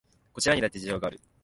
[0.33, 1.21] こちらにだって事情がある